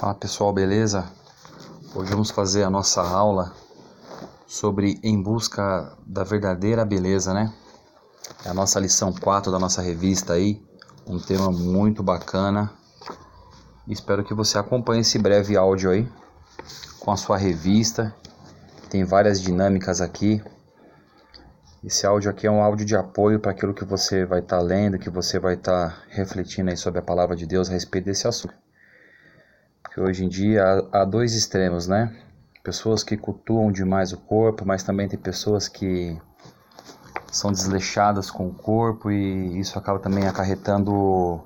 Fala 0.00 0.14
pessoal, 0.14 0.50
beleza? 0.50 1.04
Hoje 1.94 2.10
vamos 2.10 2.30
fazer 2.30 2.62
a 2.62 2.70
nossa 2.70 3.02
aula 3.02 3.52
sobre 4.46 4.98
Em 5.02 5.22
Busca 5.22 5.94
da 6.06 6.24
Verdadeira 6.24 6.86
Beleza, 6.86 7.34
né? 7.34 7.52
É 8.46 8.48
a 8.48 8.54
nossa 8.54 8.80
lição 8.80 9.12
4 9.12 9.52
da 9.52 9.58
nossa 9.58 9.82
revista 9.82 10.32
aí, 10.32 10.64
um 11.06 11.18
tema 11.18 11.52
muito 11.52 12.02
bacana. 12.02 12.72
Espero 13.86 14.24
que 14.24 14.32
você 14.32 14.56
acompanhe 14.56 15.02
esse 15.02 15.18
breve 15.18 15.54
áudio 15.54 15.90
aí 15.90 16.08
com 16.98 17.10
a 17.10 17.16
sua 17.18 17.36
revista. 17.36 18.16
Tem 18.88 19.04
várias 19.04 19.38
dinâmicas 19.38 20.00
aqui. 20.00 20.42
Esse 21.84 22.06
áudio 22.06 22.30
aqui 22.30 22.46
é 22.46 22.50
um 22.50 22.62
áudio 22.62 22.86
de 22.86 22.96
apoio 22.96 23.38
para 23.38 23.50
aquilo 23.50 23.74
que 23.74 23.84
você 23.84 24.24
vai 24.24 24.38
estar 24.40 24.56
tá 24.56 24.62
lendo, 24.62 24.98
que 24.98 25.10
você 25.10 25.38
vai 25.38 25.56
estar 25.56 25.90
tá 25.90 25.96
refletindo 26.08 26.70
aí 26.70 26.76
sobre 26.78 27.00
a 27.00 27.02
palavra 27.02 27.36
de 27.36 27.44
Deus 27.44 27.68
a 27.68 27.72
respeito 27.72 28.06
desse 28.06 28.26
assunto. 28.26 28.69
Porque 29.90 30.00
hoje 30.00 30.24
em 30.24 30.28
dia 30.28 30.62
há, 30.92 31.00
há 31.00 31.04
dois 31.04 31.34
extremos, 31.34 31.88
né? 31.88 32.16
Pessoas 32.62 33.02
que 33.02 33.16
cultuam 33.16 33.72
demais 33.72 34.12
o 34.12 34.18
corpo, 34.18 34.64
mas 34.64 34.84
também 34.84 35.08
tem 35.08 35.18
pessoas 35.18 35.66
que 35.66 36.16
são 37.32 37.50
desleixadas 37.50 38.30
com 38.30 38.46
o 38.46 38.54
corpo 38.54 39.10
e 39.10 39.58
isso 39.58 39.76
acaba 39.76 39.98
também 39.98 40.28
acarretando 40.28 41.40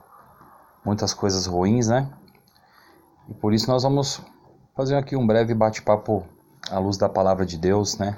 muitas 0.85 1.15
coisas 1.15 1.47
ruins, 1.47 1.89
né? 1.89 2.11
E 3.31 3.33
por 3.33 3.55
isso 3.55 3.71
nós 3.71 3.83
vamos 3.83 4.21
fazer 4.77 4.97
aqui 4.97 5.17
um 5.17 5.27
breve 5.27 5.55
bate-papo 5.55 6.23
à 6.71 6.79
luz 6.79 6.99
da 6.99 7.09
palavra 7.09 7.47
de 7.47 7.57
Deus, 7.57 7.97
né? 7.97 8.15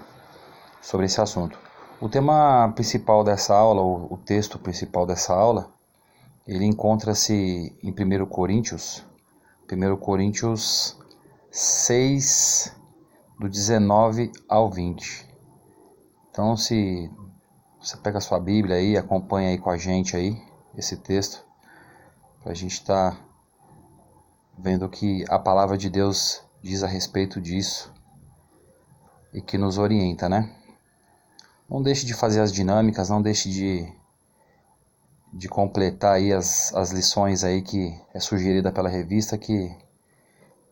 Sobre 0.83 1.07
esse 1.07 1.21
assunto. 1.21 1.57
O 2.01 2.09
tema 2.09 2.73
principal 2.75 3.23
dessa 3.23 3.55
aula, 3.55 3.81
o 3.81 4.19
texto 4.25 4.59
principal 4.59 5.07
dessa 5.07 5.33
aula, 5.33 5.71
ele 6.49 6.65
encontra-se 6.65 7.73
em 7.81 7.93
1 7.93 8.27
Coríntios, 8.27 9.05
1 9.71 9.97
Coríntios 9.97 10.97
6, 11.51 12.73
do 13.41 13.49
19 13.49 14.31
ao 14.49 14.71
20. 14.71 15.29
Então, 16.31 16.57
se 16.57 17.11
você 17.81 17.97
pega 17.97 18.19
a 18.19 18.21
sua 18.21 18.39
Bíblia 18.39 18.77
aí, 18.77 18.97
acompanha 18.97 19.51
aí 19.51 19.59
com 19.59 19.71
a 19.71 19.77
gente 19.77 20.17
aí 20.17 20.41
esse 20.77 20.97
texto, 20.97 21.45
para 22.43 22.53
a 22.53 22.55
gente 22.55 22.75
estar 22.75 23.13
tá 23.13 23.21
vendo 24.57 24.87
o 24.87 24.89
que 24.89 25.25
a 25.29 25.39
palavra 25.39 25.77
de 25.77 25.91
Deus 25.91 26.43
diz 26.63 26.85
a 26.85 26.87
respeito 26.87 27.41
disso 27.41 27.93
e 29.35 29.41
que 29.41 29.59
nos 29.59 29.79
orienta, 29.79 30.29
né? 30.29 30.55
Não 31.69 31.83
deixe 31.83 32.07
de 32.07 32.15
fazer 32.15 32.41
as 32.41 32.53
dinâmicas, 32.53 33.09
não 33.09 33.21
deixe 33.21 33.51
de 33.51 33.93
de 35.33 35.49
completar 35.49 36.15
aí 36.15 36.33
as, 36.33 36.75
as 36.75 36.91
lições 36.91 37.45
aí 37.45 37.63
que 37.63 37.99
é 38.15 38.21
sugerida 38.21 38.73
pela 38.73 38.89
revista 38.89 39.37
que, 39.37 39.75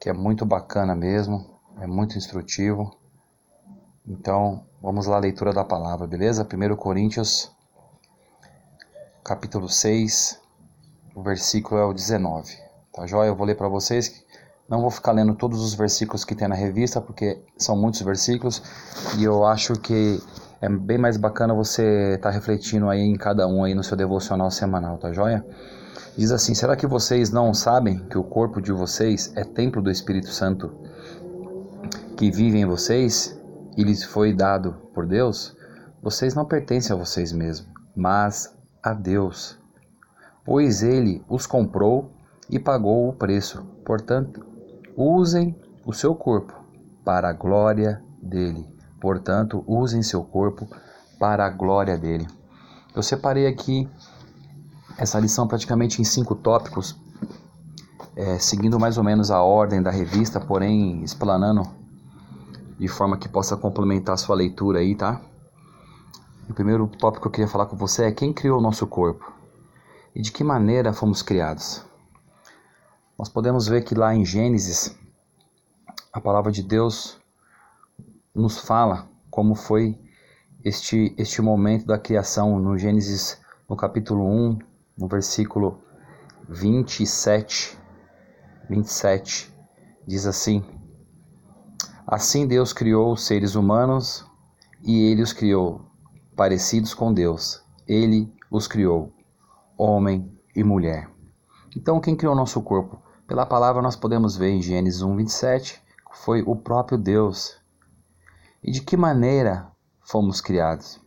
que 0.01 0.09
é 0.09 0.13
muito 0.13 0.45
bacana 0.47 0.95
mesmo, 0.95 1.45
é 1.81 1.87
muito 1.87 2.17
instrutivo. 2.17 2.97
Então, 4.07 4.65
vamos 4.83 5.07
lá 5.07 5.17
a 5.17 5.21
leitura 5.21 5.53
da 5.53 5.65
palavra, 5.65 6.07
beleza? 6.07 6.47
1 6.47 6.77
Coríntios, 6.77 7.51
capítulo 9.25 9.69
6, 9.69 10.41
o 11.15 11.23
versículo 11.23 11.81
é 11.81 11.85
o 11.85 11.93
19. 11.93 12.57
Tá 12.93 13.07
joia? 13.07 13.29
Eu 13.29 13.37
vou 13.37 13.47
ler 13.47 13.57
para 13.57 13.69
vocês. 13.69 14.25
Não 14.69 14.81
vou 14.81 14.91
ficar 14.91 15.13
lendo 15.13 15.35
todos 15.35 15.61
os 15.61 15.75
versículos 15.75 16.25
que 16.25 16.35
tem 16.35 16.49
na 16.49 16.55
revista, 16.55 17.01
porque 17.01 17.43
são 17.57 17.77
muitos 17.77 18.01
versículos 18.01 18.63
e 19.19 19.25
eu 19.25 19.45
acho 19.45 19.75
que 19.75 20.23
é 20.65 20.69
bem 20.69 20.97
mais 20.97 21.19
bacana 21.19 21.53
você 21.53 22.15
estar 22.15 22.31
tá 22.31 22.35
refletindo 22.35 22.89
aí 22.89 23.01
em 23.01 23.17
cada 23.17 23.47
um 23.47 23.63
aí 23.63 23.75
no 23.75 23.85
seu 23.85 23.95
devocional 23.95 24.51
semanal, 24.51 24.97
tá 24.97 25.13
joia? 25.13 25.45
Diz 26.17 26.33
assim: 26.33 26.55
Será 26.55 26.75
que 26.75 26.87
vocês 26.87 27.31
não 27.31 27.53
sabem 27.53 27.99
que 28.07 28.17
o 28.17 28.25
corpo 28.25 28.63
de 28.63 28.73
vocês 28.73 29.31
é 29.37 29.45
templo 29.45 29.83
do 29.83 29.91
Espírito 29.91 30.31
Santo 30.31 30.73
que 32.17 32.31
vive 32.31 32.59
em 32.59 32.65
vocês 32.65 33.39
e 33.77 33.85
lhes 33.85 34.05
foi 34.05 34.33
dado 34.33 34.73
por 34.95 35.07
Deus? 35.07 35.55
Vocês 36.03 36.35
não 36.35 36.47
pertencem 36.47 36.97
a 36.97 36.99
vocês 36.99 37.31
mesmos, 37.31 37.69
mas 37.95 38.57
a 38.83 38.95
Deus. 38.95 39.59
Pois 40.47 40.83
ele 40.83 41.23
os 41.29 41.47
comprou 41.47 42.11
e 42.49 42.59
pagou 42.59 43.07
o 43.07 43.13
preço. 43.13 43.63
Portanto, 43.85 44.43
usem 44.97 45.55
o 45.85 45.93
seu 45.93 46.15
corpo 46.15 46.55
para 47.05 47.29
a 47.29 47.33
glória 47.35 48.03
dele. 48.23 48.67
Portanto, 49.01 49.65
usem 49.67 50.03
seu 50.03 50.23
corpo 50.25 50.69
para 51.19 51.47
a 51.47 51.51
glória 51.51 51.97
dele. 51.97 52.27
Eu 52.95 53.03
separei 53.03 53.47
aqui 53.47 53.89
essa 54.97 55.19
lição 55.19 55.49
praticamente 55.49 56.01
em 56.01 56.05
cinco 56.05 56.35
tópicos, 56.35 56.97
é, 58.17 58.39
seguindo 58.39 58.79
mais 58.79 58.97
ou 58.97 59.05
menos 59.05 59.31
a 59.31 59.43
ordem 59.43 59.83
da 59.83 59.91
revista, 59.91 60.41
porém 60.41 61.03
explanando 61.03 61.63
de 62.79 62.89
forma 62.89 63.17
que 63.17 63.29
possa 63.29 63.57
complementar 63.57 64.15
a 64.15 64.19
sua 64.19 64.37
leitura 64.37 64.79
aí, 64.79 64.95
tá? 64.95 65.21
O 66.49 66.55
primeiro 66.55 66.87
tópico 66.87 67.23
que 67.23 67.29
eu 67.29 67.33
queria 67.33 67.49
falar 67.49 67.67
com 67.67 67.77
você 67.77 68.05
é 68.05 68.13
quem 68.13 68.33
criou 68.33 68.59
o 68.59 68.63
nosso 68.63 68.87
corpo 68.87 69.33
e 70.15 70.21
de 70.21 70.31
que 70.31 70.45
maneira 70.45 70.93
fomos 70.93 71.23
criados. 71.23 71.85
Nós 73.19 73.29
podemos 73.29 73.67
ver 73.67 73.83
que 73.83 73.95
lá 73.95 74.15
em 74.15 74.25
Gênesis, 74.25 74.95
a 76.13 76.21
palavra 76.21 76.53
de 76.53 76.63
Deus 76.63 77.19
nos 78.35 78.59
fala 78.59 79.09
como 79.31 79.55
foi 79.55 79.99
este, 80.65 81.15
este 81.19 81.41
momento 81.41 81.87
da 81.87 81.99
criação 81.99 82.59
no 82.59 82.77
Gênesis, 82.77 83.41
no 83.69 83.77
capítulo 83.77 84.25
1, 84.27 84.59
no 84.99 85.09
versículo 85.09 85.83
27, 86.49 87.79
27, 88.69 89.55
diz 90.07 90.27
assim: 90.27 90.65
Assim 92.07 92.47
Deus 92.47 92.73
criou 92.73 93.13
os 93.13 93.25
seres 93.25 93.55
humanos 93.55 94.27
e 94.83 95.11
ele 95.11 95.23
os 95.23 95.33
criou 95.33 95.91
parecidos 96.37 96.93
com 96.93 97.13
Deus. 97.13 97.63
Ele 97.87 98.33
os 98.51 98.67
criou, 98.67 99.13
homem 99.77 100.31
e 100.55 100.63
mulher. 100.63 101.11
Então, 101.77 102.01
quem 102.01 102.17
criou 102.17 102.35
nosso 102.35 102.63
corpo? 102.63 103.03
Pela 103.27 103.47
palavra 103.47 103.83
nós 103.83 103.97
podemos 103.97 104.37
ver 104.37 104.51
em 104.51 104.63
Gênesis 104.63 105.03
1, 105.03 105.17
27, 105.17 105.83
foi 106.13 106.43
o 106.43 106.55
próprio 106.55 106.97
Deus 106.97 107.57
e 108.65 108.71
de 108.71 108.81
que 108.81 108.97
maneira 108.97 109.71
fomos 110.01 110.41
criados. 110.41 110.99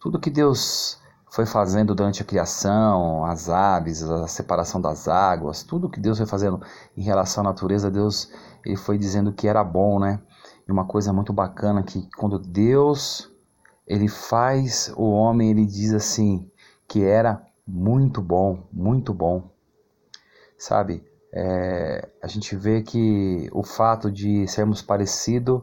Tudo 0.00 0.18
que 0.18 0.28
Deus 0.28 1.00
foi 1.30 1.46
fazendo 1.46 1.94
durante 1.94 2.22
a 2.22 2.24
criação, 2.24 3.24
as 3.24 3.48
aves, 3.48 4.02
a 4.02 4.26
separação 4.26 4.80
das 4.80 5.08
águas, 5.08 5.62
tudo 5.62 5.88
que 5.88 6.00
Deus 6.00 6.18
foi 6.18 6.26
fazendo 6.26 6.60
em 6.96 7.02
relação 7.02 7.42
à 7.42 7.44
natureza, 7.44 7.90
Deus 7.90 8.30
ele 8.64 8.76
foi 8.76 8.98
dizendo 8.98 9.32
que 9.32 9.46
era 9.46 9.62
bom, 9.62 9.98
né? 9.98 10.20
E 10.66 10.72
uma 10.72 10.84
coisa 10.84 11.12
muito 11.12 11.32
bacana 11.32 11.82
que 11.82 12.08
quando 12.16 12.38
Deus 12.38 13.30
ele 13.86 14.08
faz 14.08 14.92
o 14.96 15.10
homem, 15.10 15.50
ele 15.50 15.66
diz 15.66 15.92
assim 15.92 16.50
que 16.88 17.04
era 17.04 17.44
muito 17.66 18.20
bom, 18.20 18.66
muito 18.72 19.12
bom, 19.12 19.50
sabe? 20.58 21.04
É, 21.32 22.08
a 22.22 22.28
gente 22.28 22.54
vê 22.54 22.82
que 22.82 23.48
o 23.52 23.62
fato 23.62 24.10
de 24.10 24.46
sermos 24.46 24.80
parecidos 24.82 25.62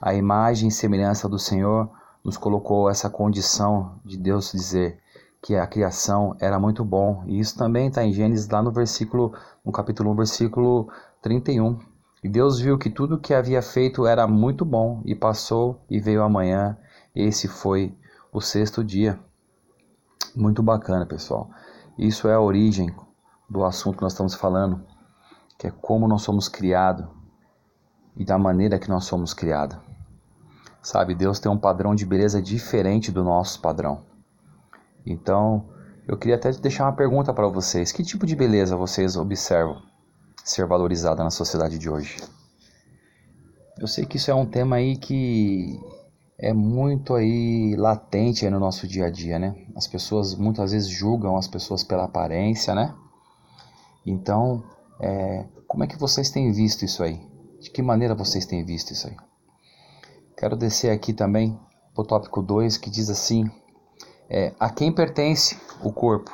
a 0.00 0.14
imagem 0.14 0.68
e 0.68 0.72
semelhança 0.72 1.28
do 1.28 1.38
Senhor 1.38 1.90
nos 2.24 2.36
colocou 2.36 2.90
essa 2.90 3.08
condição 3.08 3.98
de 4.04 4.16
Deus 4.16 4.52
dizer 4.52 5.00
que 5.42 5.54
a 5.54 5.66
criação 5.66 6.36
era 6.40 6.58
muito 6.58 6.84
bom. 6.84 7.22
E 7.26 7.38
isso 7.38 7.56
também 7.56 7.88
está 7.88 8.04
em 8.04 8.12
Gênesis, 8.12 8.48
lá 8.48 8.60
no 8.60 8.72
versículo, 8.72 9.32
no 9.64 9.70
capítulo 9.70 10.10
1, 10.10 10.16
versículo 10.16 10.90
31. 11.22 11.78
E 12.24 12.28
Deus 12.28 12.58
viu 12.58 12.76
que 12.76 12.90
tudo 12.90 13.20
que 13.20 13.32
havia 13.32 13.62
feito 13.62 14.06
era 14.06 14.26
muito 14.26 14.64
bom, 14.64 15.02
e 15.04 15.14
passou 15.14 15.80
e 15.88 16.00
veio 16.00 16.22
amanhã. 16.22 16.76
Esse 17.14 17.46
foi 17.46 17.96
o 18.32 18.40
sexto 18.40 18.82
dia. 18.82 19.20
Muito 20.34 20.62
bacana, 20.62 21.06
pessoal. 21.06 21.48
Isso 21.96 22.26
é 22.26 22.34
a 22.34 22.40
origem 22.40 22.92
do 23.48 23.64
assunto 23.64 23.98
que 23.98 24.02
nós 24.02 24.12
estamos 24.12 24.34
falando, 24.34 24.84
que 25.56 25.68
é 25.68 25.70
como 25.70 26.08
nós 26.08 26.22
somos 26.22 26.48
criados 26.48 27.06
e 28.16 28.24
da 28.24 28.36
maneira 28.36 28.78
que 28.78 28.88
nós 28.88 29.04
somos 29.04 29.32
criados. 29.32 29.85
Sabe, 30.86 31.16
Deus 31.16 31.40
tem 31.40 31.50
um 31.50 31.58
padrão 31.58 31.96
de 31.96 32.06
beleza 32.06 32.40
diferente 32.40 33.10
do 33.10 33.24
nosso 33.24 33.60
padrão. 33.60 34.04
Então, 35.04 35.68
eu 36.06 36.16
queria 36.16 36.36
até 36.36 36.52
deixar 36.52 36.84
uma 36.84 36.94
pergunta 36.94 37.34
para 37.34 37.48
vocês: 37.48 37.90
que 37.90 38.04
tipo 38.04 38.24
de 38.24 38.36
beleza 38.36 38.76
vocês 38.76 39.16
observam 39.16 39.82
ser 40.44 40.64
valorizada 40.64 41.24
na 41.24 41.30
sociedade 41.30 41.76
de 41.76 41.90
hoje? 41.90 42.18
Eu 43.80 43.88
sei 43.88 44.06
que 44.06 44.16
isso 44.16 44.30
é 44.30 44.34
um 44.36 44.46
tema 44.46 44.76
aí 44.76 44.96
que 44.96 45.76
é 46.38 46.52
muito 46.52 47.16
aí 47.16 47.74
latente 47.76 48.44
aí 48.44 48.50
no 48.52 48.60
nosso 48.60 48.86
dia 48.86 49.06
a 49.06 49.10
dia, 49.10 49.40
né? 49.40 49.56
As 49.74 49.88
pessoas 49.88 50.36
muitas 50.36 50.70
vezes 50.70 50.88
julgam 50.88 51.36
as 51.36 51.48
pessoas 51.48 51.82
pela 51.82 52.04
aparência, 52.04 52.76
né? 52.76 52.94
Então, 54.06 54.62
é, 55.00 55.46
como 55.66 55.82
é 55.82 55.88
que 55.88 55.98
vocês 55.98 56.30
têm 56.30 56.52
visto 56.52 56.84
isso 56.84 57.02
aí? 57.02 57.20
De 57.60 57.70
que 57.70 57.82
maneira 57.82 58.14
vocês 58.14 58.46
têm 58.46 58.64
visto 58.64 58.92
isso 58.92 59.08
aí? 59.08 59.16
Quero 60.36 60.54
descer 60.54 60.90
aqui 60.90 61.14
também 61.14 61.58
para 61.94 62.02
o 62.02 62.06
tópico 62.06 62.42
2 62.42 62.76
que 62.76 62.90
diz 62.90 63.08
assim: 63.08 63.50
é, 64.28 64.52
A 64.60 64.68
quem 64.68 64.92
pertence 64.92 65.58
o 65.82 65.90
corpo? 65.90 66.30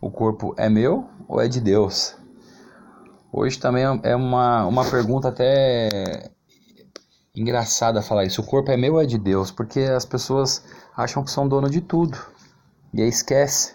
O 0.00 0.10
corpo 0.10 0.54
é 0.56 0.68
meu 0.68 1.08
ou 1.28 1.40
é 1.40 1.46
de 1.46 1.60
Deus? 1.60 2.16
Hoje 3.32 3.58
também 3.58 3.84
é 4.02 4.14
uma, 4.14 4.66
uma 4.66 4.84
pergunta 4.84 5.28
até 5.28 6.30
engraçada 7.34 8.02
falar 8.02 8.24
isso. 8.24 8.40
O 8.40 8.46
corpo 8.46 8.70
é 8.70 8.76
meu 8.76 8.94
ou 8.94 9.02
é 9.02 9.06
de 9.06 9.18
Deus? 9.18 9.50
Porque 9.50 9.80
as 9.80 10.04
pessoas 10.04 10.64
acham 10.96 11.22
que 11.24 11.30
são 11.30 11.48
dono 11.48 11.70
de 11.70 11.80
tudo. 11.80 12.18
E 12.92 13.02
aí 13.02 13.08
esquece 13.08 13.74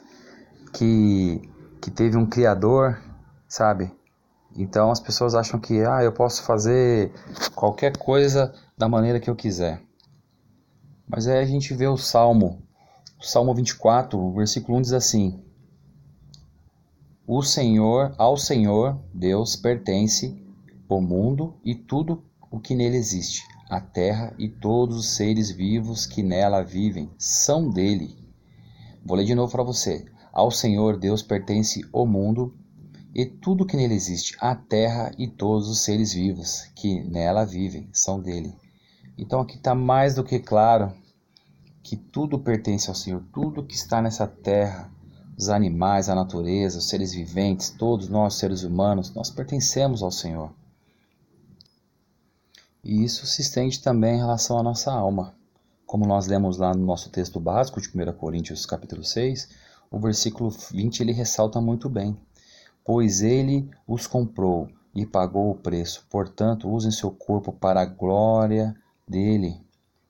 que, 0.74 1.42
que 1.82 1.90
teve 1.90 2.18
um 2.18 2.26
criador, 2.26 3.02
sabe? 3.48 3.92
Então 4.56 4.92
as 4.92 5.00
pessoas 5.00 5.36
acham 5.36 5.60
que 5.60 5.82
ah, 5.86 6.04
eu 6.04 6.12
posso 6.12 6.44
fazer 6.44 7.12
qualquer 7.56 7.98
coisa 7.98 8.54
da 8.78 8.88
maneira 8.88 9.20
que 9.20 9.30
eu 9.30 9.36
quiser. 9.36 9.82
Mas 11.08 11.28
aí 11.28 11.40
a 11.40 11.46
gente 11.46 11.74
vê 11.74 11.88
o 11.88 11.98
Salmo, 11.98 12.62
o 13.20 13.24
Salmo 13.26 13.54
24, 13.54 14.18
o 14.18 14.34
versículo 14.34 14.78
1 14.78 14.82
diz 14.82 14.94
assim: 14.94 15.44
O 17.28 17.42
Senhor, 17.42 18.14
ao 18.18 18.38
Senhor, 18.38 19.00
Deus 19.14 19.56
pertence 19.56 20.42
o 20.88 21.02
mundo 21.02 21.56
e 21.64 21.76
tudo 21.76 22.24
o 22.52 22.60
que 22.60 22.76
nele 22.76 22.98
existe. 22.98 23.44
A 23.70 23.80
terra 23.80 24.34
e 24.40 24.50
todos 24.50 24.98
os 24.98 25.10
seres 25.10 25.52
vivos 25.52 26.06
que 26.06 26.24
nela 26.24 26.64
vivem 26.64 27.12
são 27.18 27.70
dele. 27.70 28.18
Vou 29.06 29.16
ler 29.16 29.26
de 29.26 29.36
novo 29.36 29.52
para 29.52 29.64
você. 29.64 30.06
Ao 30.34 30.50
Senhor 30.50 30.98
Deus 30.98 31.22
pertence 31.22 31.82
o 31.92 32.06
mundo 32.06 32.56
e 33.14 33.26
tudo 33.26 33.66
que 33.66 33.76
nele 33.76 33.96
existe, 33.96 34.38
a 34.40 34.56
terra 34.56 35.12
e 35.18 35.28
todos 35.28 35.68
os 35.68 35.84
seres 35.84 36.14
vivos 36.14 36.64
que 36.76 37.04
nela 37.04 37.46
vivem 37.46 37.90
são 37.92 38.20
dele. 38.20 38.54
Então 39.18 39.42
aqui 39.42 39.56
está 39.58 39.74
mais 39.74 40.16
do 40.16 40.24
que 40.24 40.40
claro 40.40 40.94
que 41.84 41.98
tudo 41.98 42.40
pertence 42.40 42.88
ao 42.90 42.96
Senhor, 42.96 43.24
tudo 43.34 43.66
que 43.66 43.76
está 43.76 44.02
nessa 44.02 44.28
terra, 44.28 44.92
os 45.38 45.50
animais, 45.50 46.10
a 46.10 46.16
natureza, 46.16 46.78
os 46.78 46.88
seres 46.88 47.14
viventes, 47.14 47.70
todos 47.70 48.08
nós 48.10 48.36
seres 48.36 48.64
humanos, 48.64 49.14
nós 49.14 49.30
pertencemos 49.30 50.04
ao 50.04 50.12
Senhor. 50.12 50.54
E 52.84 53.04
isso 53.04 53.26
se 53.26 53.42
estende 53.42 53.82
também 53.82 54.16
em 54.16 54.20
relação 54.20 54.58
à 54.60 54.64
nossa 54.64 54.92
alma. 54.92 55.34
Como 55.86 56.06
nós 56.06 56.28
lemos 56.28 56.58
lá 56.58 56.74
no 56.74 56.86
nosso 56.86 57.10
texto 57.10 57.40
básico 57.40 57.82
de 57.82 57.90
1 57.90 58.14
Coríntios 58.14 58.66
capítulo 58.66 59.04
6, 59.04 59.50
o 59.90 60.00
versículo 60.00 60.50
20 60.50 61.02
ele 61.02 61.12
ressalta 61.12 61.60
muito 61.60 61.90
bem. 61.90 62.16
Pois 62.92 63.22
ele 63.22 63.70
os 63.88 64.08
comprou 64.08 64.68
e 64.96 65.06
pagou 65.06 65.52
o 65.52 65.56
preço, 65.56 66.08
portanto 66.10 66.68
usem 66.68 66.90
seu 66.90 67.12
corpo 67.12 67.54
para 67.54 67.82
a 67.82 67.86
glória 67.86 68.76
dele. 69.08 69.62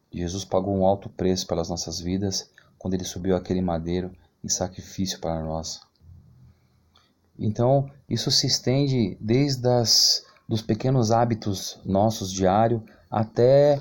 Jesus 0.10 0.46
pagou 0.46 0.74
um 0.74 0.86
alto 0.86 1.10
preço 1.10 1.46
pelas 1.46 1.68
nossas 1.68 2.00
vidas 2.00 2.50
quando 2.78 2.94
ele 2.94 3.04
subiu 3.04 3.36
aquele 3.36 3.62
madeiro 3.62 4.16
em 4.42 4.48
sacrifício 4.48 5.20
para 5.20 5.44
nós. 5.44 5.82
Então, 7.38 7.92
isso 8.08 8.32
se 8.32 8.48
estende 8.48 9.18
desde 9.20 9.68
as 9.68 10.26
dos 10.48 10.62
pequenos 10.62 11.12
hábitos 11.12 11.82
nossos 11.84 12.32
diários 12.32 12.82
até 13.12 13.78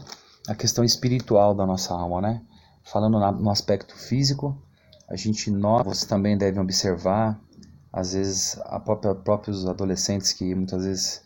a 0.48 0.56
questão 0.56 0.82
espiritual 0.82 1.54
da 1.54 1.64
nossa 1.64 1.94
alma, 1.94 2.20
né? 2.20 2.42
Falando 2.82 3.20
no 3.20 3.50
aspecto 3.50 3.96
físico, 3.96 4.60
a 5.08 5.14
gente 5.14 5.52
nós 5.52 6.04
também 6.04 6.36
devem 6.36 6.60
observar, 6.60 7.40
às 7.92 8.12
vezes 8.12 8.58
a 8.64 8.78
própria, 8.78 9.14
próprios 9.14 9.66
adolescentes 9.66 10.32
que 10.32 10.54
muitas 10.54 10.84
vezes 10.84 11.22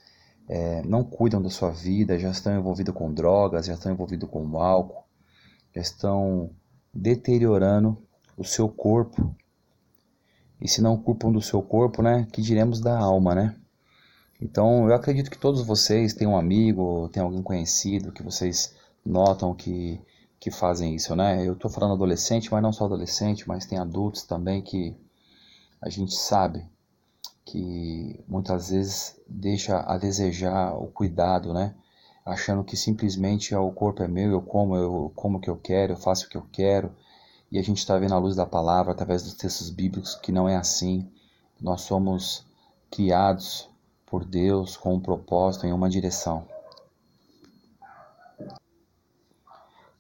é, 0.48 0.82
não 0.82 1.04
cuidam 1.04 1.40
da 1.40 1.50
sua 1.50 1.70
vida, 1.70 2.18
já 2.18 2.30
estão 2.30 2.56
envolvidos 2.56 2.94
com 2.94 3.12
drogas, 3.12 3.66
já 3.66 3.74
estão 3.74 3.92
envolvidos 3.92 4.28
com 4.28 4.58
álcool, 4.58 5.04
já 5.74 5.80
estão 5.80 6.50
deteriorando 6.92 7.96
o 8.36 8.44
seu 8.44 8.68
corpo. 8.68 9.34
E 10.60 10.68
se 10.68 10.80
não 10.80 10.96
culpam 10.96 11.32
do 11.32 11.42
seu 11.42 11.60
corpo, 11.60 12.02
né? 12.02 12.26
Que 12.32 12.40
diremos 12.40 12.80
da 12.80 12.96
alma, 12.96 13.34
né? 13.34 13.56
Então, 14.40 14.88
eu 14.88 14.94
acredito 14.94 15.30
que 15.30 15.38
todos 15.38 15.62
vocês 15.62 16.14
têm 16.14 16.26
um 16.26 16.36
amigo, 16.36 17.08
têm 17.08 17.22
alguém 17.22 17.42
conhecido 17.42 18.12
que 18.12 18.22
vocês 18.22 18.74
notam 19.04 19.54
que, 19.54 20.00
que 20.38 20.50
fazem 20.50 20.94
isso, 20.94 21.14
né? 21.16 21.46
Eu 21.46 21.54
estou 21.54 21.70
falando 21.70 21.94
adolescente, 21.94 22.50
mas 22.50 22.62
não 22.62 22.72
só 22.72 22.84
adolescente, 22.84 23.46
mas 23.48 23.66
tem 23.66 23.78
adultos 23.78 24.24
também 24.24 24.62
que 24.62 24.96
a 25.82 25.88
gente 25.88 26.14
sabe 26.14 26.64
que 27.44 28.25
muitas 28.29 28.70
vezes 28.70 29.20
deixa 29.26 29.81
a 29.81 29.99
desejar 29.99 30.75
o 30.75 30.87
cuidado, 30.87 31.52
né? 31.52 31.75
Achando 32.25 32.62
que 32.62 32.76
simplesmente 32.76 33.52
o 33.52 33.73
corpo 33.73 34.00
é 34.00 34.06
meu, 34.06 34.31
eu 34.31 34.40
como, 34.40 34.76
eu 34.76 35.12
como 35.17 35.38
o 35.38 35.40
que 35.40 35.50
eu 35.50 35.56
quero, 35.56 35.94
eu 35.94 35.96
faço 35.96 36.26
o 36.26 36.29
que 36.29 36.37
eu 36.37 36.46
quero. 36.52 36.94
E 37.50 37.58
a 37.58 37.62
gente 37.62 37.79
está 37.79 37.99
vendo 37.99 38.14
a 38.14 38.19
luz 38.19 38.37
da 38.37 38.46
palavra 38.46 38.93
através 38.93 39.25
dos 39.25 39.34
textos 39.34 39.70
bíblicos 39.70 40.14
que 40.14 40.31
não 40.31 40.49
é 40.49 40.56
assim. 40.56 41.11
Nós 41.61 41.82
somos 41.82 42.46
criados 42.88 43.69
por 44.06 44.25
Deus 44.25 44.76
com 44.76 44.94
um 44.94 45.00
propósito 45.00 45.67
em 45.67 45.73
uma 45.73 45.90
direção. 45.90 46.46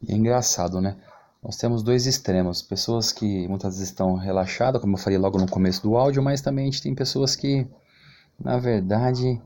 E 0.00 0.12
é 0.12 0.14
engraçado, 0.14 0.80
né? 0.80 0.96
Nós 1.42 1.56
temos 1.56 1.82
dois 1.82 2.06
extremos, 2.06 2.62
pessoas 2.62 3.10
que 3.10 3.48
muitas 3.48 3.74
vezes 3.74 3.88
estão 3.88 4.14
relaxadas, 4.14 4.80
como 4.80 4.94
eu 4.94 5.00
falei 5.00 5.18
logo 5.18 5.38
no 5.38 5.50
começo 5.50 5.82
do 5.82 5.96
áudio, 5.96 6.22
mas 6.22 6.40
também 6.40 6.68
a 6.68 6.70
gente 6.70 6.82
tem 6.82 6.94
pessoas 6.94 7.34
que, 7.34 7.66
na 8.38 8.58
verdade, 8.58 9.42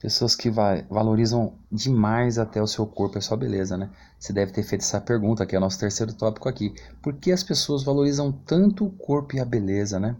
pessoas 0.00 0.34
que 0.34 0.50
valorizam 0.50 1.52
demais 1.70 2.38
até 2.38 2.62
o 2.62 2.66
seu 2.66 2.86
corpo 2.86 3.16
e 3.16 3.20
a 3.20 3.22
sua 3.22 3.36
beleza, 3.36 3.76
né? 3.76 3.90
Você 4.18 4.32
deve 4.32 4.52
ter 4.52 4.62
feito 4.62 4.80
essa 4.80 5.00
pergunta, 5.00 5.44
que 5.44 5.54
é 5.54 5.58
o 5.58 5.60
nosso 5.60 5.78
terceiro 5.78 6.14
tópico 6.14 6.48
aqui. 6.48 6.74
Por 7.02 7.12
que 7.14 7.30
as 7.30 7.42
pessoas 7.42 7.82
valorizam 7.82 8.32
tanto 8.32 8.86
o 8.86 8.90
corpo 8.90 9.36
e 9.36 9.40
a 9.40 9.44
beleza, 9.44 10.00
né? 10.00 10.16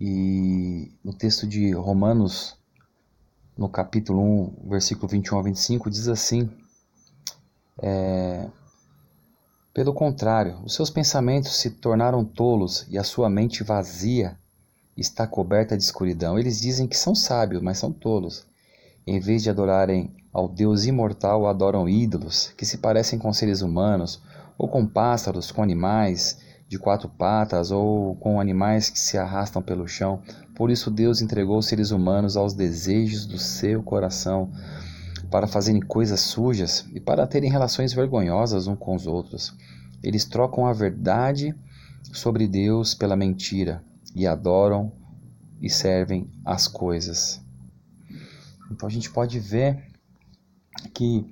E 0.00 0.90
no 1.04 1.12
texto 1.12 1.46
de 1.46 1.72
Romanos 1.72 2.56
no 3.56 3.68
capítulo 3.68 4.20
1, 4.64 4.68
versículo 4.70 5.08
21 5.08 5.38
a 5.38 5.42
25, 5.42 5.90
diz 5.90 6.08
assim: 6.08 6.50
é, 7.78 8.48
Pelo 9.74 9.92
contrário, 9.92 10.60
os 10.64 10.72
seus 10.72 10.88
pensamentos 10.88 11.56
se 11.56 11.68
tornaram 11.68 12.24
tolos 12.24 12.86
e 12.88 12.96
a 12.96 13.02
sua 13.02 13.28
mente 13.28 13.64
vazia 13.64 14.38
está 14.96 15.26
coberta 15.26 15.76
de 15.76 15.82
escuridão. 15.82 16.38
Eles 16.38 16.60
dizem 16.60 16.86
que 16.86 16.96
são 16.96 17.12
sábios, 17.12 17.60
mas 17.60 17.78
são 17.78 17.90
tolos. 17.90 18.46
Em 19.04 19.18
vez 19.18 19.42
de 19.42 19.50
adorarem 19.50 20.14
ao 20.32 20.48
Deus 20.48 20.84
imortal, 20.84 21.48
adoram 21.48 21.88
ídolos 21.88 22.54
que 22.56 22.64
se 22.64 22.78
parecem 22.78 23.18
com 23.18 23.32
seres 23.32 23.62
humanos, 23.62 24.22
ou 24.56 24.68
com 24.68 24.86
pássaros, 24.86 25.50
com 25.50 25.60
animais 25.60 26.38
de 26.68 26.78
quatro 26.78 27.08
patas, 27.08 27.72
ou 27.72 28.14
com 28.14 28.40
animais 28.40 28.88
que 28.88 28.98
se 28.98 29.18
arrastam 29.18 29.60
pelo 29.60 29.88
chão. 29.88 30.22
Por 30.54 30.70
isso 30.70 30.88
Deus 30.88 31.20
entregou 31.20 31.58
os 31.58 31.66
seres 31.66 31.90
humanos 31.90 32.36
aos 32.36 32.54
desejos 32.54 33.26
do 33.26 33.38
seu 33.38 33.82
coração, 33.82 34.52
para 35.34 35.48
fazerem 35.48 35.80
coisas 35.80 36.20
sujas 36.20 36.86
e 36.92 37.00
para 37.00 37.26
terem 37.26 37.50
relações 37.50 37.92
vergonhosas 37.92 38.68
uns 38.68 38.78
com 38.78 38.94
os 38.94 39.04
outros. 39.04 39.52
Eles 40.00 40.24
trocam 40.24 40.64
a 40.64 40.72
verdade 40.72 41.52
sobre 42.12 42.46
Deus 42.46 42.94
pela 42.94 43.16
mentira 43.16 43.82
e 44.14 44.28
adoram 44.28 44.92
e 45.60 45.68
servem 45.68 46.30
as 46.44 46.68
coisas. 46.68 47.42
Então 48.70 48.88
a 48.88 48.92
gente 48.92 49.10
pode 49.10 49.40
ver 49.40 49.84
que 50.94 51.26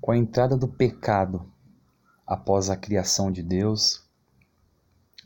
com 0.00 0.12
a 0.12 0.16
entrada 0.16 0.56
do 0.56 0.66
pecado 0.66 1.52
após 2.26 2.70
a 2.70 2.76
criação 2.78 3.30
de 3.30 3.42
Deus, 3.42 4.08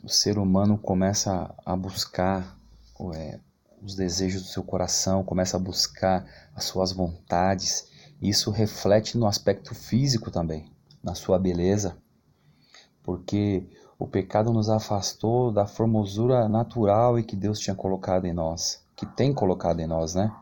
o 0.03 0.09
ser 0.09 0.37
humano 0.37 0.77
começa 0.77 1.55
a 1.65 1.73
buscar 1.73 2.59
é, 3.15 3.39
os 3.83 3.95
desejos 3.95 4.43
do 4.43 4.47
seu 4.47 4.63
coração, 4.63 5.23
começa 5.23 5.57
a 5.57 5.59
buscar 5.59 6.25
as 6.55 6.63
suas 6.63 6.93
vontades. 6.93 7.87
Isso 8.21 8.49
reflete 8.49 9.17
no 9.17 9.27
aspecto 9.27 9.75
físico 9.75 10.31
também, 10.31 10.71
na 11.03 11.13
sua 11.13 11.37
beleza, 11.37 11.97
porque 13.03 13.67
o 13.99 14.07
pecado 14.07 14.53
nos 14.53 14.69
afastou 14.69 15.51
da 15.51 15.65
formosura 15.65 16.47
natural 16.47 17.19
e 17.19 17.23
que 17.23 17.35
Deus 17.35 17.59
tinha 17.59 17.75
colocado 17.75 18.25
em 18.25 18.33
nós, 18.33 18.81
que 18.95 19.05
tem 19.05 19.33
colocado 19.33 19.81
em 19.81 19.87
nós, 19.87 20.15
né? 20.15 20.33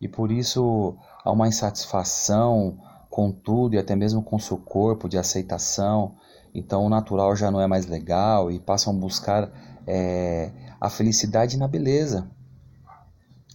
E 0.00 0.08
por 0.08 0.32
isso 0.32 0.96
há 1.22 1.30
uma 1.30 1.48
insatisfação 1.48 2.78
com 3.10 3.30
tudo 3.30 3.74
e 3.74 3.78
até 3.78 3.94
mesmo 3.94 4.22
com 4.22 4.36
o 4.36 4.40
seu 4.40 4.56
corpo 4.56 5.08
de 5.08 5.18
aceitação, 5.18 6.16
então 6.54 6.84
o 6.84 6.88
natural 6.88 7.36
já 7.36 7.50
não 7.50 7.60
é 7.60 7.66
mais 7.66 7.86
legal 7.86 8.50
e 8.50 8.58
passam 8.58 8.94
a 8.94 8.96
buscar 8.96 9.50
é, 9.86 10.50
a 10.80 10.88
felicidade 10.88 11.56
na 11.56 11.68
beleza. 11.68 12.28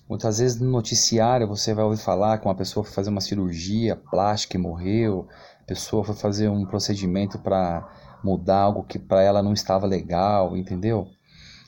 Muitas 0.09 0.39
vezes 0.39 0.59
no 0.59 0.71
noticiário 0.71 1.47
você 1.47 1.71
vai 1.71 1.85
ouvir 1.85 2.01
falar 2.01 2.39
que 2.39 2.47
uma 2.47 2.55
pessoa 2.55 2.83
foi 2.83 2.91
fazer 2.91 3.11
uma 3.11 3.21
cirurgia 3.21 3.95
plástica 3.95 4.57
e 4.57 4.59
morreu, 4.59 5.27
a 5.61 5.65
pessoa 5.65 6.03
foi 6.03 6.15
fazer 6.15 6.49
um 6.49 6.65
procedimento 6.65 7.37
para 7.37 7.87
mudar 8.23 8.61
algo 8.61 8.83
que 8.83 8.97
para 8.97 9.21
ela 9.21 9.43
não 9.43 9.53
estava 9.53 9.85
legal, 9.85 10.57
entendeu? 10.57 11.07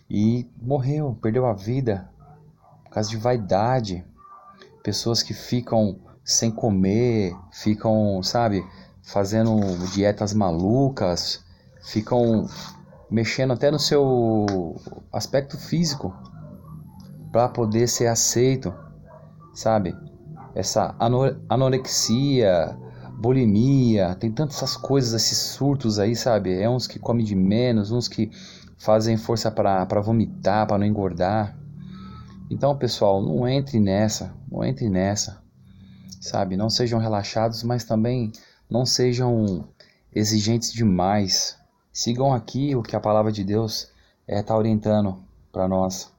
E 0.09 0.49
morreu, 0.59 1.15
perdeu 1.21 1.45
a 1.45 1.53
vida 1.53 2.09
por 2.83 2.89
causa 2.95 3.11
de 3.11 3.17
vaidade. 3.17 4.03
Pessoas 4.81 5.21
que 5.21 5.35
ficam 5.35 5.99
sem 6.23 6.49
comer, 6.49 7.35
ficam, 7.51 8.23
sabe, 8.23 8.65
fazendo 9.03 9.59
dietas 9.93 10.33
malucas, 10.33 11.45
ficam 11.83 12.47
mexendo 13.07 13.53
até 13.53 13.69
no 13.69 13.77
seu 13.77 14.75
aspecto 15.13 15.59
físico. 15.59 16.11
Para 17.31 17.47
poder 17.47 17.87
ser 17.87 18.07
aceito, 18.07 18.73
sabe? 19.53 19.95
Essa 20.53 20.95
anorexia, 21.47 22.77
bulimia, 23.17 24.15
tem 24.15 24.31
tantas 24.31 24.57
essas 24.57 24.75
coisas, 24.75 25.13
esses 25.13 25.37
surtos 25.37 25.99
aí, 25.99 26.15
sabe? 26.15 26.59
É 26.59 26.69
uns 26.69 26.87
que 26.87 26.99
comem 26.99 27.25
de 27.25 27.35
menos, 27.35 27.91
uns 27.91 28.07
que 28.07 28.29
fazem 28.77 29.15
força 29.15 29.49
para 29.49 30.01
vomitar, 30.01 30.67
para 30.67 30.77
não 30.77 30.85
engordar. 30.85 31.57
Então, 32.49 32.77
pessoal, 32.77 33.21
não 33.21 33.47
entre 33.47 33.79
nessa, 33.79 34.33
não 34.51 34.63
entre 34.63 34.89
nessa, 34.89 35.41
sabe? 36.19 36.57
Não 36.57 36.69
sejam 36.69 36.99
relaxados, 36.99 37.63
mas 37.63 37.85
também 37.85 38.31
não 38.69 38.85
sejam 38.85 39.69
exigentes 40.13 40.73
demais. 40.73 41.57
Sigam 41.93 42.33
aqui 42.33 42.75
o 42.75 42.83
que 42.83 42.95
a 42.95 42.99
palavra 42.99 43.31
de 43.31 43.43
Deus 43.43 43.89
está 44.27 44.39
é, 44.39 44.43
tá 44.43 44.57
orientando 44.57 45.23
para 45.51 45.67
nós. 45.67 46.11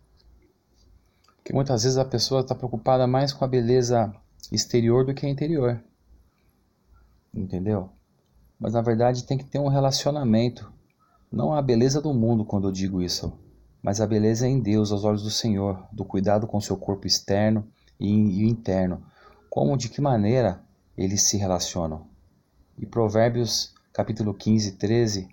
Porque 1.43 1.53
muitas 1.53 1.83
vezes 1.83 1.99
a 1.99 2.05
pessoa 2.05 2.43
está 2.43 2.55
preocupada 2.55 3.05
mais 3.05 3.33
com 3.33 3.45
a 3.45 3.49
beleza 3.49 4.15
exterior 4.53 5.05
do 5.05 5.13
que 5.13 5.27
a 5.27 5.29
interior. 5.29 5.83
Entendeu? 7.35 7.91
Mas 8.61 8.75
na 8.75 8.81
verdade 8.81 9.25
tem 9.25 9.37
que 9.37 9.45
ter 9.45 9.59
um 9.59 9.67
relacionamento 9.67 10.73
não 11.33 11.53
a 11.53 11.61
beleza 11.61 12.01
do 12.01 12.13
mundo 12.13 12.45
quando 12.45 12.69
eu 12.69 12.73
digo 12.73 13.01
isso, 13.01 13.33
mas 13.83 14.01
a 14.01 14.07
beleza 14.07 14.47
é 14.47 14.51
em 14.51 14.61
Deus, 14.61 14.93
aos 14.93 15.03
olhos 15.03 15.23
do 15.23 15.31
Senhor, 15.31 15.83
do 15.91 16.05
cuidado 16.05 16.47
com 16.47 16.61
seu 16.61 16.77
corpo 16.77 17.07
externo 17.07 17.67
e 17.99 18.47
interno. 18.47 19.03
Como, 19.49 19.77
de 19.77 19.89
que 19.89 20.01
maneira 20.01 20.63
eles 20.97 21.23
se 21.23 21.39
relacionam. 21.39 22.07
E 22.79 22.87
Provérbios 22.87 23.75
capítulo 23.93 24.33
15, 24.35 24.73
13 24.73 25.29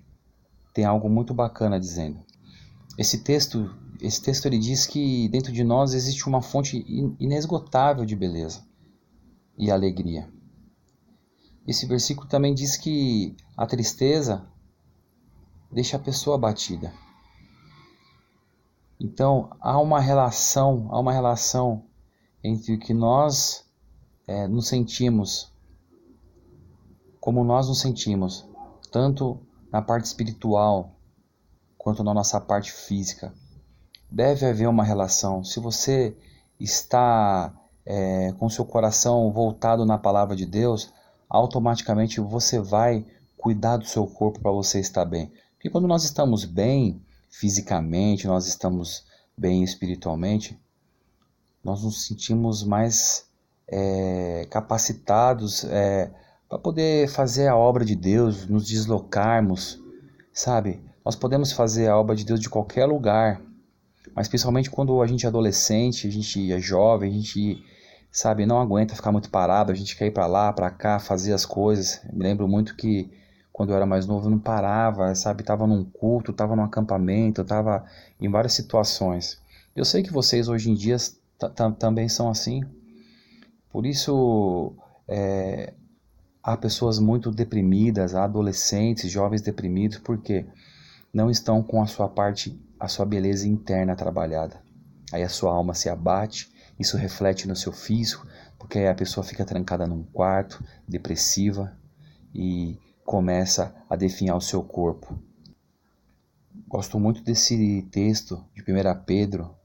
tem 0.73 0.85
algo 0.85 1.09
muito 1.09 1.33
bacana 1.33 1.79
dizendo. 1.79 2.19
Esse 2.97 3.23
texto, 3.23 3.69
esse 4.01 4.21
texto 4.21 4.45
ele 4.45 4.57
diz 4.57 4.85
que 4.85 5.27
dentro 5.29 5.51
de 5.51 5.63
nós 5.63 5.93
existe 5.93 6.27
uma 6.27 6.41
fonte 6.41 6.85
inesgotável 7.19 8.05
de 8.05 8.15
beleza 8.15 8.65
e 9.57 9.69
alegria. 9.69 10.31
Esse 11.67 11.85
versículo 11.85 12.27
também 12.27 12.53
diz 12.53 12.77
que 12.77 13.35
a 13.55 13.65
tristeza 13.65 14.47
deixa 15.71 15.97
a 15.97 15.99
pessoa 15.99 16.35
abatida. 16.35 16.93
Então 18.99 19.49
há 19.59 19.79
uma 19.79 19.99
relação, 19.99 20.87
há 20.91 20.99
uma 20.99 21.13
relação 21.13 21.85
entre 22.43 22.73
o 22.75 22.79
que 22.79 22.93
nós 22.93 23.65
é, 24.25 24.47
nos 24.47 24.67
sentimos, 24.67 25.53
como 27.19 27.43
nós 27.43 27.67
nos 27.67 27.81
sentimos, 27.81 28.47
tanto 28.91 29.39
na 29.71 29.81
parte 29.81 30.05
espiritual 30.05 30.95
quanto 31.77 32.03
na 32.03 32.13
nossa 32.13 32.39
parte 32.39 32.71
física. 32.71 33.33
Deve 34.11 34.45
haver 34.45 34.67
uma 34.67 34.83
relação. 34.83 35.43
Se 35.43 35.59
você 35.59 36.15
está 36.59 37.53
é, 37.85 38.33
com 38.37 38.49
seu 38.49 38.65
coração 38.65 39.31
voltado 39.31 39.85
na 39.85 39.97
palavra 39.97 40.35
de 40.35 40.45
Deus, 40.45 40.91
automaticamente 41.29 42.19
você 42.19 42.59
vai 42.59 43.05
cuidar 43.37 43.77
do 43.77 43.85
seu 43.85 44.05
corpo 44.05 44.39
para 44.39 44.51
você 44.51 44.79
estar 44.79 45.05
bem. 45.05 45.31
Porque 45.53 45.69
quando 45.69 45.87
nós 45.87 46.03
estamos 46.03 46.43
bem 46.43 47.01
fisicamente, 47.29 48.27
nós 48.27 48.47
estamos 48.47 49.05
bem 49.37 49.63
espiritualmente, 49.63 50.59
nós 51.63 51.83
nos 51.83 52.05
sentimos 52.05 52.63
mais 52.63 53.27
é, 53.67 54.47
capacitados 54.49 55.63
é, 55.65 56.11
para 56.47 56.57
poder 56.57 57.07
fazer 57.07 57.47
a 57.47 57.55
obra 57.55 57.85
de 57.85 57.95
Deus, 57.95 58.47
nos 58.47 58.67
deslocarmos, 58.67 59.79
sabe? 60.33 60.81
Nós 61.05 61.15
podemos 61.15 61.51
fazer 61.51 61.87
a 61.87 61.97
obra 61.97 62.15
de 62.15 62.25
Deus 62.25 62.39
de 62.39 62.49
qualquer 62.49 62.85
lugar, 62.85 63.41
mas 64.19 64.27
principalmente 64.27 64.69
quando 64.69 65.01
a 65.01 65.07
gente 65.07 65.25
é 65.25 65.29
adolescente, 65.29 66.05
a 66.05 66.11
gente 66.11 66.51
é 66.51 66.59
jovem, 66.59 67.09
a 67.09 67.13
gente 67.13 67.63
sabe 68.11 68.45
não 68.45 68.59
aguenta 68.59 68.93
ficar 68.93 69.13
muito 69.13 69.29
parado, 69.29 69.71
a 69.71 69.75
gente 69.75 69.95
quer 69.95 70.07
ir 70.07 70.11
para 70.11 70.27
lá, 70.27 70.51
para 70.51 70.69
cá, 70.69 70.99
fazer 70.99 71.31
as 71.31 71.45
coisas. 71.45 72.01
Me 72.11 72.23
lembro 72.23 72.45
muito 72.45 72.75
que 72.75 73.09
quando 73.53 73.69
eu 73.69 73.77
era 73.77 73.85
mais 73.85 74.05
novo, 74.05 74.25
eu 74.25 74.31
não 74.31 74.37
parava, 74.37 75.15
sabe? 75.15 75.41
Tava 75.41 75.65
num 75.65 75.85
culto, 75.85 76.33
tava 76.33 76.53
num 76.53 76.65
acampamento, 76.65 77.45
tava 77.45 77.85
em 78.19 78.29
várias 78.29 78.51
situações. 78.51 79.41
Eu 79.73 79.85
sei 79.85 80.03
que 80.03 80.11
vocês 80.11 80.49
hoje 80.49 80.69
em 80.69 80.73
dia 80.73 80.97
também 81.77 82.09
são 82.09 82.29
assim. 82.29 82.61
Por 83.71 83.85
isso, 83.85 84.73
é, 85.07 85.71
há 86.43 86.57
pessoas 86.57 86.99
muito 86.99 87.31
deprimidas, 87.31 88.13
há 88.15 88.25
adolescentes, 88.25 89.09
jovens 89.09 89.41
deprimidos, 89.41 89.97
porque 89.99 90.45
não 91.13 91.29
estão 91.29 91.61
com 91.61 91.81
a 91.81 91.87
sua 91.87 92.07
parte, 92.07 92.59
a 92.79 92.87
sua 92.87 93.05
beleza 93.05 93.47
interna 93.47 93.95
trabalhada. 93.95 94.61
Aí 95.11 95.23
a 95.23 95.29
sua 95.29 95.51
alma 95.51 95.73
se 95.73 95.89
abate, 95.89 96.51
isso 96.79 96.97
reflete 96.97 97.47
no 97.47 97.55
seu 97.55 97.71
físico, 97.71 98.27
porque 98.57 98.77
aí 98.77 98.87
a 98.87 98.95
pessoa 98.95 99.23
fica 99.23 99.43
trancada 99.43 99.87
num 99.87 100.03
quarto, 100.03 100.63
depressiva 100.87 101.75
e 102.33 102.77
começa 103.03 103.75
a 103.89 103.95
definhar 103.95 104.37
o 104.37 104.41
seu 104.41 104.61
corpo. 104.63 105.17
Gosto 106.67 106.99
muito 106.99 107.23
desse 107.23 107.81
texto 107.91 108.45
de 108.53 108.61
1 108.61 109.03
Pedro, 109.03 109.55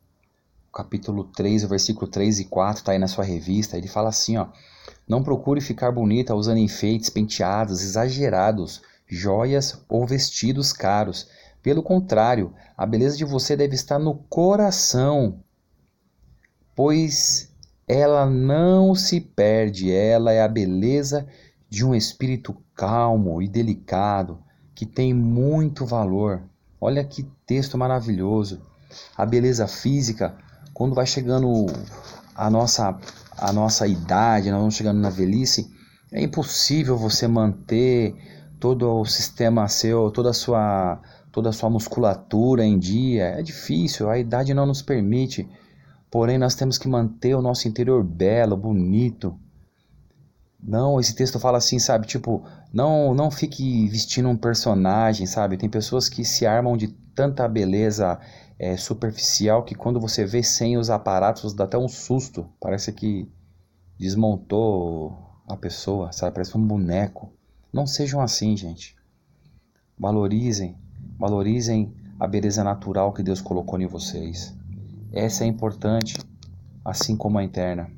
capítulo 0.73 1.25
3, 1.25 1.65
versículo 1.65 2.11
3 2.11 2.41
e 2.41 2.45
4, 2.47 2.81
está 2.81 2.93
aí 2.93 2.99
na 2.99 3.07
sua 3.07 3.25
revista. 3.25 3.77
Ele 3.77 3.87
fala 3.87 4.09
assim: 4.09 4.39
ó, 4.39 4.49
Não 5.07 5.23
procure 5.23 5.61
ficar 5.61 5.93
bonita 5.93 6.35
usando 6.35 6.57
enfeites, 6.57 7.11
penteados 7.11 7.83
exagerados, 7.83 8.81
joias 9.07 9.85
ou 9.89 10.07
vestidos 10.07 10.73
caros. 10.73 11.29
Pelo 11.63 11.83
contrário, 11.83 12.53
a 12.77 12.85
beleza 12.85 13.17
de 13.17 13.25
você 13.25 13.57
deve 13.57 13.75
estar 13.75 13.99
no 13.99 14.15
coração, 14.15 15.41
pois 16.75 17.53
ela 17.87 18.27
não 18.27 18.95
se 18.95 19.21
perde, 19.21 19.93
ela 19.93 20.33
é 20.33 20.43
a 20.43 20.49
beleza 20.49 21.27
de 21.69 21.85
um 21.85 21.95
espírito 21.95 22.57
calmo 22.75 23.43
e 23.43 23.49
delicado 23.49 24.43
que 24.75 24.87
tem 24.87 25.15
muito 25.15 25.87
valor. 25.87 26.43
Olha 26.81 27.05
que 27.05 27.23
texto 27.47 27.79
maravilhoso. 27.79 28.61
A 29.17 29.25
beleza 29.25 29.67
física, 29.67 30.37
quando 30.73 30.95
vai 30.95 31.07
chegando 31.07 31.67
a 32.35 32.51
nossa 32.51 32.99
a 33.37 33.53
nossa 33.53 33.87
idade, 33.87 34.51
nós 34.51 34.61
vamos 34.61 34.75
chegando 34.75 35.01
na 35.01 35.11
velhice, 35.11 35.71
é 36.13 36.23
impossível 36.23 36.97
você 36.97 37.27
manter 37.27 38.15
todo 38.65 39.01
o 39.01 39.05
sistema 39.05 39.69
seu, 39.69 40.11
toda 40.11 40.31
a 40.31 40.33
sua 40.33 40.99
toda 41.31 41.51
a 41.51 41.53
sua 41.53 41.69
musculatura 41.69 42.65
em 42.65 42.79
dia. 42.79 43.25
É 43.25 43.43
difícil, 43.43 44.09
a 44.09 44.19
idade 44.19 44.55
não 44.55 44.65
nos 44.65 44.81
permite. 44.81 45.47
Porém, 46.11 46.39
nós 46.39 46.55
temos 46.55 46.79
que 46.79 46.89
manter 46.89 47.35
o 47.35 47.43
nosso 47.43 47.69
interior 47.69 48.03
belo, 48.03 48.57
bonito, 48.57 49.39
não, 50.67 50.99
esse 50.99 51.15
texto 51.15 51.39
fala 51.39 51.59
assim, 51.59 51.79
sabe? 51.79 52.07
Tipo, 52.07 52.43
não, 52.73 53.13
não 53.15 53.31
fique 53.31 53.87
vestindo 53.87 54.31
um 54.31 54.37
personagem, 54.37 55.27
sabe? 55.27 55.59
Tem 55.59 55.69
pessoas 55.69 56.09
que 56.09 56.25
se 56.25 56.47
armam 56.47 56.75
de 56.75 56.89
tanta 57.15 57.47
beleza 57.47 58.19
é, 58.59 58.79
superficial 58.79 59.63
que 59.63 59.75
quando 59.75 60.01
você 60.01 60.25
vê 60.25 60.43
sem 60.43 60.79
os 60.79 60.89
aparatos 60.89 61.53
dá 61.53 61.65
até 61.65 61.77
um 61.77 61.87
susto. 61.87 62.49
Parece 62.59 62.95
que 62.95 63.31
desmontou 63.99 65.19
a 65.47 65.55
pessoa, 65.55 66.11
sabe? 66.13 66.33
Parece 66.33 66.57
um 66.57 66.67
boneco. 66.67 67.31
Não 67.75 67.89
sejam 67.89 68.21
assim, 68.21 68.57
gente. 68.57 68.95
Valorizem, 69.99 70.79
valorizem 71.19 71.93
a 72.21 72.29
beleza 72.29 72.63
natural 72.63 73.13
que 73.13 73.21
Deus 73.21 73.41
colocou 73.41 73.81
em 73.81 73.87
vocês. 73.89 74.55
Essa 75.13 75.43
é 75.43 75.49
importante, 75.49 76.17
assim 76.85 77.17
como 77.17 77.37
a 77.37 77.43
interna. 77.43 77.91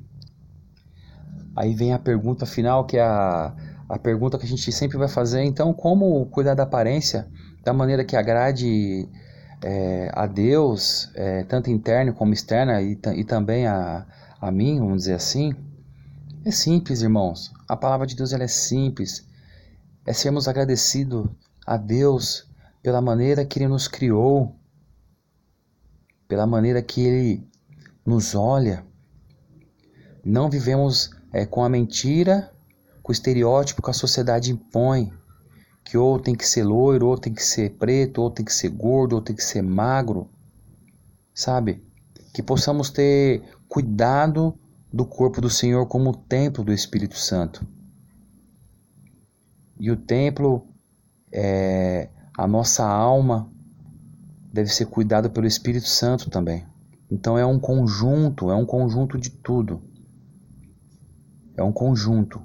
Aí 1.55 1.75
vem 1.75 1.93
a 1.93 1.99
pergunta 1.99 2.43
final, 2.43 2.87
que 2.87 2.97
é 2.97 3.03
a, 3.03 3.55
a 3.87 3.99
pergunta 3.99 4.39
que 4.39 4.45
a 4.47 4.49
gente 4.49 4.71
sempre 4.71 4.97
vai 4.97 5.07
fazer. 5.07 5.43
Então, 5.43 5.71
como 5.71 6.25
cuidar 6.25 6.55
da 6.55 6.63
aparência 6.63 7.27
da 7.63 7.71
maneira 7.71 8.03
que 8.03 8.15
agrade 8.15 9.07
é, 9.63 10.09
a 10.11 10.25
Deus, 10.25 11.11
é, 11.13 11.43
tanto 11.43 11.69
interna 11.69 12.11
como 12.13 12.33
externa, 12.33 12.81
e, 12.81 12.97
e 13.15 13.23
também 13.23 13.67
a, 13.67 14.07
a 14.41 14.51
mim, 14.51 14.79
vamos 14.79 15.03
dizer 15.03 15.13
assim? 15.13 15.53
É 16.43 16.49
simples, 16.49 17.03
irmãos. 17.03 17.53
A 17.67 17.77
palavra 17.77 18.07
de 18.07 18.15
Deus 18.15 18.33
ela 18.33 18.43
é 18.43 18.47
simples. 18.47 19.26
É 20.07 20.13
sermos 20.13 20.47
agradecidos 20.47 21.29
a 21.65 21.75
Deus 21.75 22.49
pela 22.81 23.01
maneira 23.01 23.43
que 23.43 23.59
Ele 23.59 23.67
nos 23.67 23.89
criou, 23.89 24.55
pela 26.29 26.47
maneira 26.47 26.81
que 26.81 27.01
Ele 27.01 27.45
nos 28.05 28.33
olha. 28.33 28.85
Não 30.23 30.49
vivemos 30.49 31.11
é, 31.33 31.45
com 31.45 31.61
a 31.61 31.67
mentira, 31.67 32.53
com 33.03 33.11
o 33.11 33.13
estereótipo 33.13 33.81
que 33.81 33.89
a 33.89 33.93
sociedade 33.93 34.49
impõe, 34.49 35.11
que 35.83 35.97
ou 35.97 36.17
tem 36.17 36.35
que 36.35 36.47
ser 36.47 36.63
loiro, 36.63 37.07
ou 37.07 37.17
tem 37.17 37.33
que 37.33 37.43
ser 37.43 37.71
preto, 37.71 38.21
ou 38.21 38.31
tem 38.31 38.45
que 38.45 38.53
ser 38.53 38.69
gordo, 38.69 39.17
ou 39.17 39.21
tem 39.21 39.35
que 39.35 39.43
ser 39.43 39.61
magro, 39.61 40.29
sabe? 41.33 41.83
Que 42.33 42.41
possamos 42.41 42.89
ter 42.89 43.43
cuidado 43.67 44.57
do 44.91 45.05
corpo 45.05 45.41
do 45.41 45.49
Senhor 45.49 45.85
como 45.85 46.11
o 46.11 46.15
templo 46.15 46.63
do 46.63 46.71
Espírito 46.71 47.17
Santo. 47.17 47.67
E 49.79 49.91
o 49.91 49.95
templo, 49.95 50.67
é, 51.31 52.09
a 52.37 52.47
nossa 52.47 52.85
alma, 52.85 53.49
deve 54.51 54.69
ser 54.69 54.85
cuidada 54.85 55.29
pelo 55.29 55.45
Espírito 55.45 55.87
Santo 55.87 56.29
também. 56.29 56.65
Então 57.09 57.37
é 57.37 57.45
um 57.45 57.59
conjunto, 57.59 58.51
é 58.51 58.55
um 58.55 58.65
conjunto 58.65 59.17
de 59.17 59.29
tudo. 59.29 59.81
É 61.55 61.63
um 61.63 61.71
conjunto. 61.71 62.41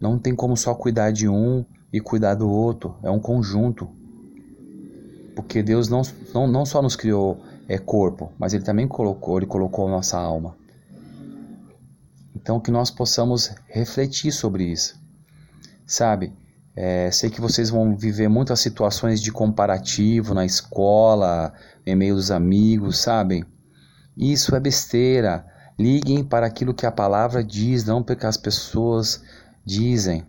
Não 0.00 0.18
tem 0.18 0.34
como 0.34 0.56
só 0.56 0.74
cuidar 0.74 1.10
de 1.10 1.28
um 1.28 1.64
e 1.92 2.00
cuidar 2.00 2.34
do 2.34 2.48
outro. 2.48 2.96
É 3.02 3.10
um 3.10 3.18
conjunto. 3.18 3.88
Porque 5.34 5.62
Deus 5.62 5.88
não, 5.88 6.02
não, 6.32 6.46
não 6.46 6.64
só 6.64 6.80
nos 6.80 6.96
criou 6.96 7.40
é, 7.68 7.78
corpo, 7.78 8.32
mas 8.38 8.52
Ele 8.52 8.64
também 8.64 8.86
colocou, 8.86 9.38
Ele 9.38 9.46
colocou 9.46 9.88
a 9.88 9.90
nossa 9.90 10.18
alma. 10.18 10.56
Então 12.34 12.60
que 12.60 12.70
nós 12.70 12.90
possamos 12.90 13.54
refletir 13.66 14.32
sobre 14.32 14.64
isso. 14.64 15.00
Sabe? 15.86 16.32
É, 16.82 17.10
sei 17.10 17.28
que 17.28 17.42
vocês 17.42 17.68
vão 17.68 17.94
viver 17.94 18.26
muitas 18.26 18.58
situações 18.58 19.20
de 19.20 19.30
comparativo 19.30 20.32
na 20.32 20.46
escola, 20.46 21.52
em 21.84 21.94
meio 21.94 22.14
dos 22.14 22.30
amigos, 22.30 23.00
sabem? 23.00 23.44
Isso 24.16 24.56
é 24.56 24.60
besteira. 24.60 25.44
Liguem 25.78 26.24
para 26.24 26.46
aquilo 26.46 26.72
que 26.72 26.86
a 26.86 26.90
palavra 26.90 27.44
diz, 27.44 27.84
não 27.84 28.02
porque 28.02 28.24
as 28.24 28.38
pessoas 28.38 29.22
dizem. 29.62 30.26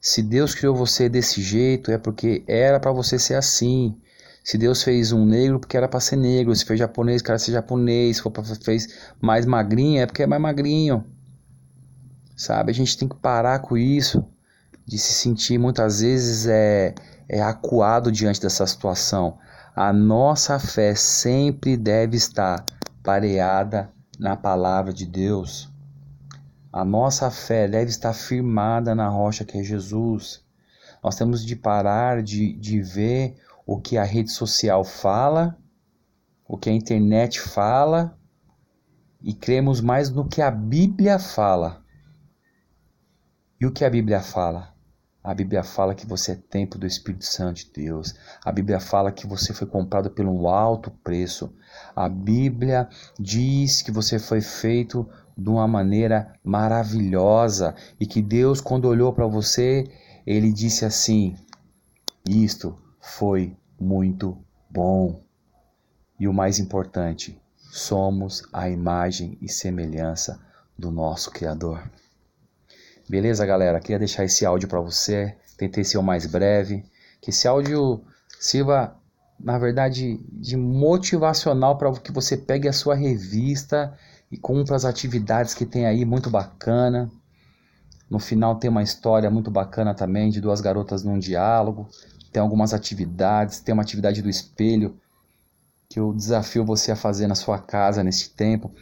Se 0.00 0.22
Deus 0.22 0.54
criou 0.54 0.74
você 0.74 1.10
desse 1.10 1.42
jeito, 1.42 1.90
é 1.90 1.98
porque 1.98 2.42
era 2.48 2.80
para 2.80 2.90
você 2.90 3.18
ser 3.18 3.34
assim. 3.34 3.94
Se 4.42 4.56
Deus 4.56 4.82
fez 4.82 5.12
um 5.12 5.26
negro, 5.26 5.60
porque 5.60 5.76
era 5.76 5.86
para 5.86 6.00
ser 6.00 6.16
negro. 6.16 6.56
Se 6.56 6.64
fez 6.64 6.78
japonês, 6.78 7.20
cara 7.20 7.38
ser 7.38 7.52
japonês. 7.52 8.16
Se 8.16 8.64
fez 8.64 8.88
mais 9.20 9.44
magrinho, 9.44 10.00
é 10.00 10.06
porque 10.06 10.22
é 10.22 10.26
mais 10.26 10.40
magrinho. 10.40 11.04
Sabe? 12.34 12.70
A 12.70 12.74
gente 12.74 12.96
tem 12.96 13.06
que 13.06 13.16
parar 13.16 13.58
com 13.58 13.76
isso, 13.76 14.24
de 14.86 14.98
se 14.98 15.12
sentir 15.12 15.58
muitas 15.58 16.00
vezes 16.00 16.46
é, 16.46 16.94
é 17.28 17.42
acuado 17.42 18.12
diante 18.12 18.40
dessa 18.40 18.66
situação. 18.66 19.38
A 19.74 19.92
nossa 19.92 20.58
fé 20.58 20.94
sempre 20.94 21.76
deve 21.76 22.16
estar 22.16 22.64
pareada 23.02 23.92
na 24.18 24.36
palavra 24.36 24.92
de 24.92 25.04
Deus. 25.04 25.68
A 26.72 26.84
nossa 26.84 27.30
fé 27.30 27.66
deve 27.66 27.90
estar 27.90 28.12
firmada 28.12 28.94
na 28.94 29.08
rocha 29.08 29.44
que 29.44 29.58
é 29.58 29.62
Jesus. 29.62 30.44
Nós 31.02 31.16
temos 31.16 31.44
de 31.44 31.56
parar 31.56 32.22
de, 32.22 32.52
de 32.52 32.80
ver 32.80 33.36
o 33.66 33.80
que 33.80 33.98
a 33.98 34.04
rede 34.04 34.30
social 34.30 34.84
fala, 34.84 35.58
o 36.46 36.56
que 36.56 36.70
a 36.70 36.72
internet 36.72 37.40
fala, 37.40 38.16
e 39.20 39.34
cremos 39.34 39.80
mais 39.80 40.10
no 40.10 40.28
que 40.28 40.40
a 40.40 40.50
Bíblia 40.50 41.18
fala. 41.18 41.82
E 43.60 43.66
o 43.66 43.72
que 43.72 43.84
a 43.84 43.90
Bíblia 43.90 44.20
fala? 44.20 44.75
A 45.26 45.34
Bíblia 45.34 45.64
fala 45.64 45.92
que 45.92 46.06
você 46.06 46.32
é 46.32 46.36
templo 46.36 46.78
do 46.78 46.86
Espírito 46.86 47.24
Santo 47.24 47.56
de 47.56 47.72
Deus. 47.74 48.14
A 48.44 48.52
Bíblia 48.52 48.78
fala 48.78 49.10
que 49.10 49.26
você 49.26 49.52
foi 49.52 49.66
comprado 49.66 50.08
por 50.08 50.24
um 50.24 50.46
alto 50.46 50.88
preço. 51.02 51.52
A 51.96 52.08
Bíblia 52.08 52.88
diz 53.18 53.82
que 53.82 53.90
você 53.90 54.20
foi 54.20 54.40
feito 54.40 55.04
de 55.36 55.48
uma 55.50 55.66
maneira 55.66 56.32
maravilhosa 56.44 57.74
e 57.98 58.06
que 58.06 58.22
Deus, 58.22 58.60
quando 58.60 58.84
olhou 58.84 59.12
para 59.12 59.26
você, 59.26 59.90
ele 60.24 60.52
disse 60.52 60.84
assim: 60.84 61.34
Isto 62.24 62.78
foi 63.00 63.56
muito 63.80 64.38
bom. 64.70 65.24
E 66.20 66.28
o 66.28 66.32
mais 66.32 66.60
importante, 66.60 67.36
somos 67.56 68.44
a 68.52 68.70
imagem 68.70 69.36
e 69.42 69.48
semelhança 69.48 70.40
do 70.78 70.92
nosso 70.92 71.32
Criador. 71.32 71.90
Beleza, 73.08 73.46
galera? 73.46 73.78
Queria 73.78 74.00
deixar 74.00 74.24
esse 74.24 74.44
áudio 74.44 74.68
para 74.68 74.80
você. 74.80 75.36
Tentei 75.56 75.84
ser 75.84 75.96
o 75.96 76.02
mais 76.02 76.26
breve. 76.26 76.84
Que 77.20 77.30
esse 77.30 77.46
áudio 77.46 78.04
sirva, 78.40 78.96
na 79.38 79.56
verdade, 79.58 80.18
de 80.32 80.56
motivacional 80.56 81.78
para 81.78 81.92
que 82.00 82.10
você 82.10 82.36
pegue 82.36 82.68
a 82.68 82.72
sua 82.72 82.96
revista 82.96 83.96
e 84.30 84.36
cumpra 84.36 84.74
as 84.74 84.84
atividades 84.84 85.54
que 85.54 85.64
tem 85.64 85.86
aí, 85.86 86.04
muito 86.04 86.28
bacana. 86.28 87.08
No 88.10 88.18
final 88.18 88.56
tem 88.56 88.68
uma 88.68 88.82
história 88.82 89.30
muito 89.30 89.52
bacana 89.52 89.94
também 89.94 90.28
de 90.28 90.40
duas 90.40 90.60
garotas 90.60 91.04
num 91.04 91.18
diálogo. 91.18 91.88
Tem 92.32 92.42
algumas 92.42 92.74
atividades, 92.74 93.60
tem 93.60 93.72
uma 93.72 93.82
atividade 93.82 94.20
do 94.20 94.28
espelho 94.28 94.98
que 95.88 96.00
eu 96.00 96.12
desafio 96.12 96.64
você 96.64 96.90
a 96.90 96.96
fazer 96.96 97.28
na 97.28 97.36
sua 97.36 97.60
casa 97.60 98.02
nesse 98.02 98.30
tempo. 98.30 98.74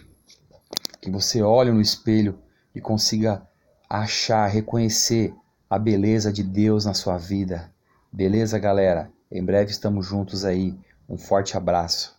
Que 1.03 1.11
você 1.11 1.43
olhe 1.43 1.71
no 1.71 1.81
espelho 1.81 2.39
e 2.75 2.81
consiga 2.81 3.47
achar, 3.89 4.47
reconhecer 4.47 5.35
a 5.69 5.79
beleza 5.79 6.33
de 6.33 6.43
Deus 6.43 6.85
na 6.85 6.95
sua 6.95 7.19
vida. 7.19 7.71
Beleza, 8.13 8.59
galera? 8.59 9.11
Em 9.31 9.45
breve 9.45 9.71
estamos 9.71 10.07
juntos 10.07 10.45
aí. 10.45 10.79
Um 11.09 11.19
forte 11.19 11.57
abraço. 11.57 12.14